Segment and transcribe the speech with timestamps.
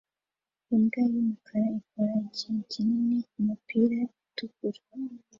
[0.75, 4.81] Imbwa yumukara ikora ikintu kinini kumupira utukura